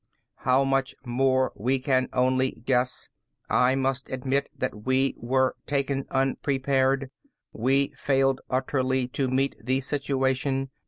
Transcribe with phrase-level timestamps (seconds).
[0.37, 3.09] "How much more, we can only guess.
[3.51, 7.11] I must admit that we were taken unprepared.
[7.53, 10.71] We failed utterly to meet the situation.